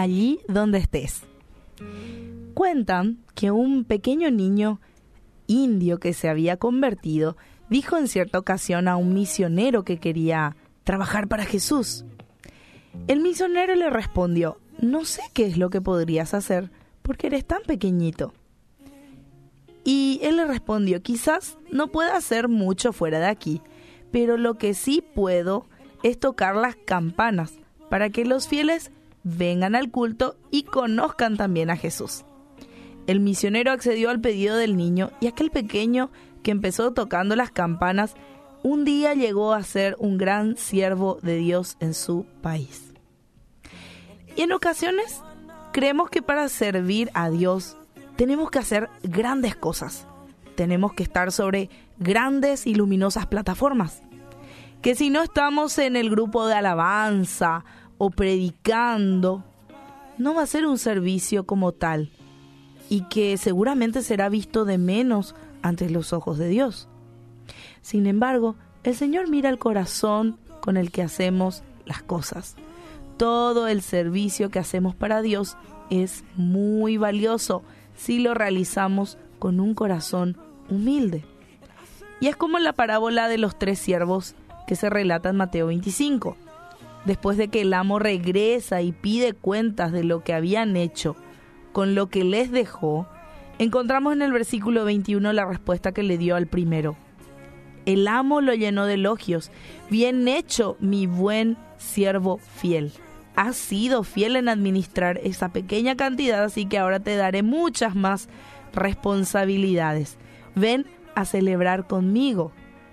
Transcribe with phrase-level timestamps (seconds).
[0.00, 1.22] allí donde estés.
[2.54, 4.80] Cuentan que un pequeño niño
[5.46, 7.36] indio que se había convertido
[7.68, 12.04] dijo en cierta ocasión a un misionero que quería trabajar para Jesús.
[13.06, 16.70] El misionero le respondió, no sé qué es lo que podrías hacer
[17.02, 18.32] porque eres tan pequeñito.
[19.84, 23.62] Y él le respondió, quizás no pueda hacer mucho fuera de aquí,
[24.10, 25.66] pero lo que sí puedo
[26.02, 27.54] es tocar las campanas
[27.88, 28.90] para que los fieles
[29.22, 32.24] vengan al culto y conozcan también a Jesús.
[33.06, 36.10] El misionero accedió al pedido del niño y aquel pequeño
[36.42, 38.14] que empezó tocando las campanas
[38.62, 42.92] un día llegó a ser un gran siervo de Dios en su país.
[44.36, 45.22] Y en ocasiones
[45.72, 47.76] creemos que para servir a Dios
[48.16, 50.06] tenemos que hacer grandes cosas.
[50.56, 54.02] Tenemos que estar sobre grandes y luminosas plataformas.
[54.82, 57.64] Que si no estamos en el grupo de alabanza
[58.02, 59.44] o predicando,
[60.16, 62.10] no va a ser un servicio como tal
[62.88, 66.88] y que seguramente será visto de menos ante los ojos de Dios.
[67.82, 72.56] Sin embargo, el Señor mira el corazón con el que hacemos las cosas.
[73.18, 75.58] Todo el servicio que hacemos para Dios
[75.90, 77.62] es muy valioso
[77.98, 80.38] si lo realizamos con un corazón
[80.70, 81.22] humilde.
[82.18, 86.38] Y es como la parábola de los tres siervos que se relata en Mateo 25.
[87.04, 91.16] Después de que el amo regresa y pide cuentas de lo que habían hecho
[91.72, 93.06] con lo que les dejó,
[93.58, 96.96] encontramos en el versículo 21 la respuesta que le dio al primero.
[97.86, 99.50] El amo lo llenó de elogios.
[99.88, 102.92] Bien hecho, mi buen siervo fiel.
[103.36, 108.28] Has sido fiel en administrar esa pequeña cantidad, así que ahora te daré muchas más
[108.74, 110.18] responsabilidades.
[110.54, 112.52] Ven a celebrar conmigo,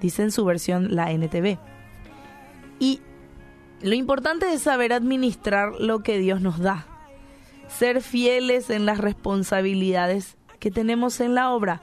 [0.00, 1.58] dice en su versión la NTV.
[2.78, 3.00] Y
[3.80, 6.86] lo importante es saber administrar lo que Dios nos da.
[7.68, 11.80] Ser fieles en las responsabilidades que tenemos en la obra.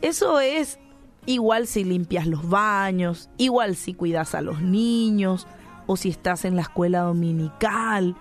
[0.00, 0.78] Eso es
[1.26, 5.46] igual si limpias los baños, igual si cuidas a los niños,
[5.86, 8.16] o si estás en la escuela dominical,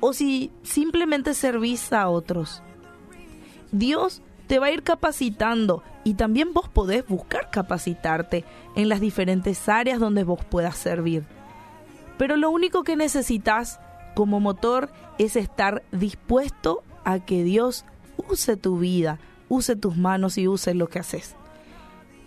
[0.00, 2.62] o si simplemente servís a otros.
[3.70, 9.68] Dios te va a ir capacitando y también vos podés buscar capacitarte en las diferentes
[9.68, 11.35] áreas donde vos puedas servir.
[12.18, 13.80] Pero lo único que necesitas
[14.14, 17.84] como motor es estar dispuesto a que Dios
[18.28, 19.18] use tu vida,
[19.48, 21.36] use tus manos y use lo que haces.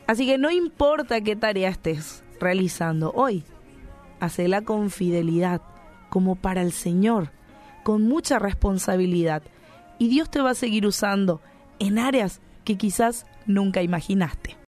[0.08, 3.44] Así que no importa qué tarea estés realizando hoy,
[4.20, 5.62] hacela con fidelidad,
[6.10, 7.32] como para el Señor,
[7.84, 9.44] con mucha responsabilidad.
[9.98, 11.42] Y Dios te va a seguir usando
[11.80, 14.56] en áreas que quizás nunca imaginaste.